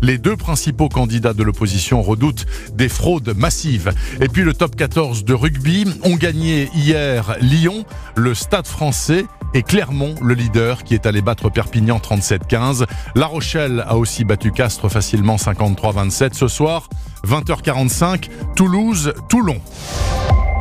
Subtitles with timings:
[0.00, 3.92] Les deux principaux candidats de l'opposition redoutent des fraudes massives.
[4.20, 7.84] Et puis le top 14 de rugby ont gagné hier Lyon,
[8.16, 12.86] le Stade français et Clermont, le leader, qui est allé battre Perpignan 37-15.
[13.14, 16.34] La Rochelle a aussi battu Castres facilement 53-27.
[16.34, 16.88] Ce soir,
[17.26, 19.60] 20h45, Toulouse, Toulon.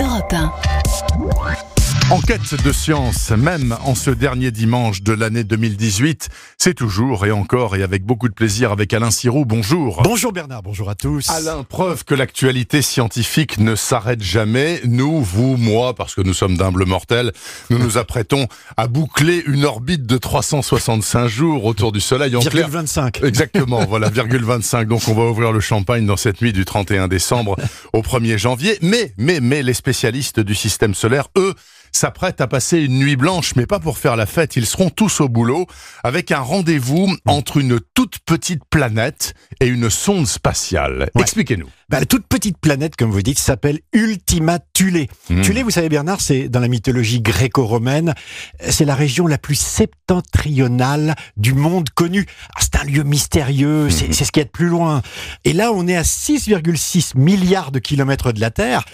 [0.00, 1.79] Europe 1.
[2.10, 7.76] Enquête de science, même en ce dernier dimanche de l'année 2018, c'est toujours et encore
[7.76, 9.44] et avec beaucoup de plaisir avec Alain Sirou.
[9.44, 10.02] Bonjour.
[10.02, 11.30] Bonjour Bernard, bonjour à tous.
[11.30, 14.80] Alain, preuve que l'actualité scientifique ne s'arrête jamais.
[14.86, 17.30] Nous, vous, moi, parce que nous sommes d'humbles mortels,
[17.70, 22.34] nous nous apprêtons à boucler une orbite de 365 jours autour du Soleil.
[22.34, 23.22] En Virgule clair, 25.
[23.22, 24.88] Exactement, voilà, virgule 25.
[24.88, 27.54] Donc on va ouvrir le champagne dans cette nuit du 31 décembre
[27.92, 28.78] au 1er janvier.
[28.82, 31.54] Mais, mais, mais les spécialistes du système solaire, eux,
[31.92, 34.56] s'apprêtent à passer une nuit blanche, mais pas pour faire la fête.
[34.56, 35.66] Ils seront tous au boulot
[36.04, 41.10] avec un rendez-vous entre une toute petite planète et une sonde spatiale.
[41.14, 41.22] Ouais.
[41.22, 41.68] Expliquez-nous.
[41.90, 45.08] Bah, la toute petite planète, comme vous dites, s'appelle Ultima Thule.
[45.28, 45.42] Hmm.
[45.42, 48.14] Thule, vous savez Bernard, c'est dans la mythologie gréco-romaine,
[48.60, 52.26] c'est la région la plus septentrionale du monde connu.
[52.54, 55.02] Ah, C'est un lieu mystérieux, c'est c'est ce qu'il y a de plus loin.
[55.44, 58.84] Et là, on est à 6,6 milliards de kilomètres de la Terre.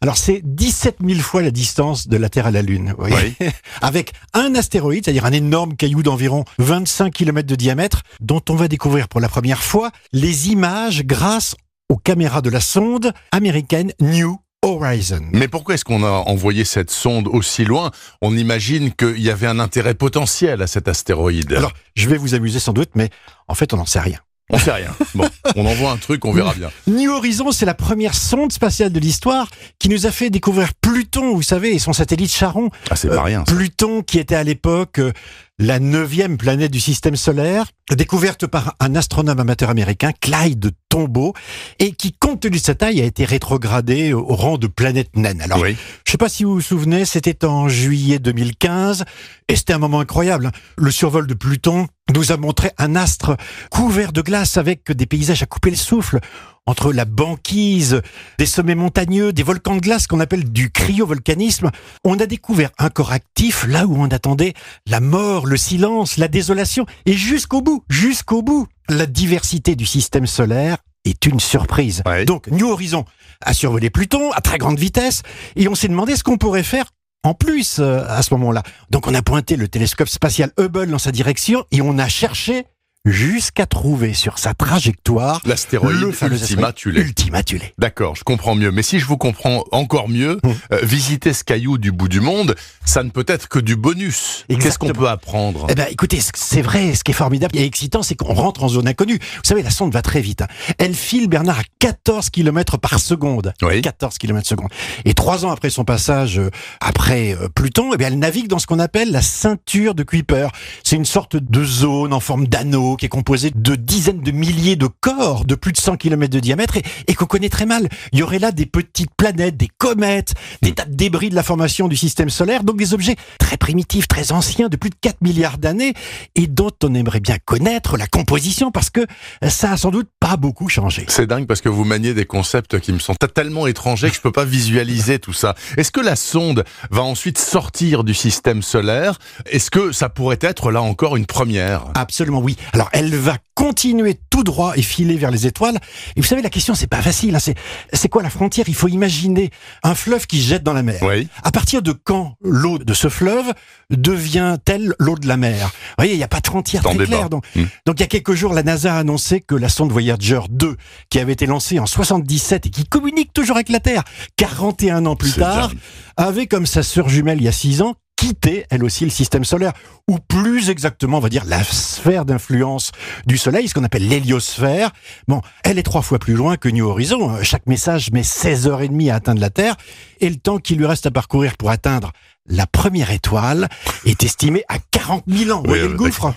[0.00, 2.94] Alors c'est 17 000 fois la distance de la Terre à la Lune.
[2.96, 3.34] vous voyez.
[3.82, 8.68] Avec un astéroïde, c'est-à-dire un énorme caillou d'environ 25 km de diamètre, dont on va
[8.68, 11.54] découvrir pour la première fois les images grâce
[11.88, 15.20] aux caméras de la sonde américaine New Horizon.
[15.32, 17.90] Mais pourquoi est-ce qu'on a envoyé cette sonde aussi loin?
[18.20, 21.52] On imagine qu'il y avait un intérêt potentiel à cet astéroïde.
[21.52, 23.10] Alors, je vais vous amuser sans doute, mais
[23.48, 24.18] en fait, on n'en sait rien.
[24.50, 24.94] On sait rien.
[25.14, 26.70] Bon, on envoie un truc, on verra bien.
[26.86, 31.34] New Horizon, c'est la première sonde spatiale de l'histoire qui nous a fait découvrir Pluton,
[31.34, 32.70] vous savez, et son satellite Charon.
[32.90, 33.44] Ah, c'est pas rien.
[33.46, 33.54] ça.
[33.54, 35.12] Pluton, qui était à l'époque euh,
[35.58, 41.32] la neuvième planète du système solaire, découverte par un astronome amateur américain, Clyde Tombaugh,
[41.78, 45.16] et qui, compte tenu de sa taille, a été rétrogradé au au rang de planète
[45.16, 45.40] naine.
[45.40, 45.76] Alors, Oui.
[46.04, 49.04] je sais pas si vous vous souvenez, c'était en juillet 2015,
[49.48, 50.46] et c'était un moment incroyable.
[50.46, 50.52] hein.
[50.76, 53.36] Le survol de Pluton nous a montré un astre
[53.70, 56.20] couvert de glace avec des paysages à couper le souffle
[56.64, 58.00] entre la banquise,
[58.38, 61.70] des sommets montagneux, des volcans de glace qu'on appelle du cryovolcanisme,
[62.04, 64.54] on a découvert un corps actif là où on attendait
[64.86, 70.26] la mort, le silence, la désolation, et jusqu'au bout, jusqu'au bout, la diversité du système
[70.26, 72.02] solaire est une surprise.
[72.06, 72.24] Ouais.
[72.24, 73.04] Donc, New Horizon
[73.44, 75.22] a survolé Pluton à très grande vitesse,
[75.54, 76.86] et on s'est demandé ce qu'on pourrait faire
[77.26, 78.62] en plus euh, à ce moment-là.
[78.90, 82.66] Donc, on a pointé le télescope spatial Hubble dans sa direction, et on a cherché
[83.06, 86.98] jusqu'à trouver sur sa trajectoire L'astéroïde le fameux Ultima astéroïde Thule.
[86.98, 87.62] Ultima Thule.
[87.78, 88.70] D'accord, je comprends mieux.
[88.72, 90.48] Mais si je vous comprends encore mieux, Mmh.
[90.72, 94.44] euh, visiter ce caillou du bout du monde, ça ne peut être que du bonus.
[94.48, 95.66] Qu'est-ce qu'on peut apprendre?
[95.70, 98.68] Eh ben, écoutez, c'est vrai, ce qui est formidable et excitant, c'est qu'on rentre en
[98.68, 99.18] zone inconnue.
[99.18, 100.42] Vous savez, la sonde va très vite.
[100.42, 100.48] hein.
[100.78, 103.54] Elle file, Bernard, à 14 km par seconde.
[103.62, 103.80] Oui.
[103.82, 104.68] 14 km seconde.
[105.04, 106.50] Et trois ans après son passage, euh,
[106.80, 110.48] après euh, Pluton, eh bien, elle navigue dans ce qu'on appelle la ceinture de Kuiper.
[110.84, 114.76] C'est une sorte de zone en forme d'anneau qui est composée de dizaines de milliers
[114.76, 117.88] de corps de plus de 100 km de diamètre et, et qu'on connaît très mal.
[118.12, 121.42] Il y aurait là des petites planètes, des comètes, des tas de débris de la
[121.42, 125.20] formation du système solaire, donc des objets très primitifs, très anciens, de plus de 4
[125.22, 125.94] milliards d'années
[126.34, 129.06] et dont on aimerait bien connaître la composition parce que
[129.48, 131.04] ça a sans doute pas beaucoup changé.
[131.08, 134.20] C'est dingue parce que vous maniez des concepts qui me sont tellement étrangers que je
[134.20, 135.54] peux pas visualiser tout ça.
[135.76, 139.18] Est-ce que la sonde va ensuite sortir du système solaire?
[139.46, 141.84] Est-ce que ça pourrait être là encore une première?
[141.94, 142.56] Absolument oui.
[142.72, 145.78] Alors elle va continuer tout droit et filer vers les étoiles.
[146.16, 147.34] Et vous savez, la question c'est pas facile.
[147.36, 147.52] hein.
[147.92, 148.66] C'est quoi la frontière?
[148.68, 149.50] Il faut imaginer
[149.82, 150.98] un fleuve qui se jette dans la mer.
[151.02, 151.26] Oui.
[151.42, 153.52] À partir de quand l'eau de ce fleuve
[153.90, 155.66] devient-elle l'eau de la mer?
[155.66, 157.30] Vous voyez, il n'y a pas de frontière très claire.
[157.30, 157.64] Donc, Hmm.
[157.86, 160.76] donc il y a quelques jours, la NASA a annoncé que la sonde Voyager 2,
[161.10, 164.02] qui avait été lancée en 77 et qui communique toujours avec la Terre
[164.36, 165.78] 41 ans plus tard, dingue.
[166.16, 169.44] avait comme sa sœur jumelle il y a 6 ans quitté elle aussi le système
[169.44, 169.72] solaire,
[170.08, 172.92] ou plus exactement, on va dire, la sphère d'influence
[173.26, 174.90] du Soleil, ce qu'on appelle l'héliosphère.
[175.28, 177.34] Bon, elle est trois fois plus loin que New Horizon.
[177.36, 179.76] Euh, Chaque message met 16h30 à atteindre la Terre,
[180.20, 182.12] et le temps qu'il lui reste à parcourir pour atteindre
[182.48, 183.68] la première étoile
[184.04, 185.62] est estimé à 40 000 ans.
[185.64, 186.32] Oui, voyez le gouffre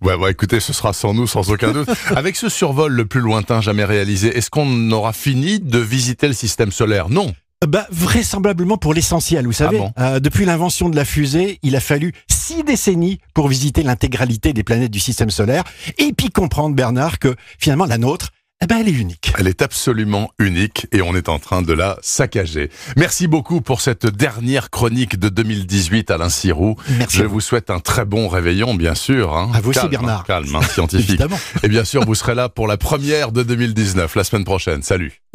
[0.00, 1.88] Ouais, ouais, écoutez, ce sera sans nous, sans aucun doute.
[2.16, 6.34] Avec ce survol le plus lointain jamais réalisé, est-ce qu'on aura fini de visiter le
[6.34, 7.08] système solaire?
[7.08, 7.32] Non.
[7.66, 9.78] Bah, vraisemblablement pour l'essentiel, vous savez.
[9.78, 14.52] bon Euh, depuis l'invention de la fusée, il a fallu six décennies pour visiter l'intégralité
[14.52, 15.64] des planètes du système solaire
[15.98, 18.30] et puis comprendre, Bernard, que finalement la nôtre,
[18.62, 19.32] eh ben, elle est unique.
[19.38, 22.70] Elle est absolument unique et on est en train de la saccager.
[22.96, 26.76] Merci beaucoup pour cette dernière chronique de 2018 Alain Sirou.
[26.98, 27.40] Merci Je vous.
[27.40, 29.36] souhaite un très bon réveillon, bien sûr.
[29.36, 29.50] Hein.
[29.54, 30.20] À vous aussi, Calme, Bernard.
[30.20, 31.10] hein, Calme, hein, scientifique.
[31.10, 31.38] Évidemment.
[31.64, 34.82] et bien sûr, vous serez là pour la première de 2019, la semaine prochaine.
[34.82, 35.22] Salut.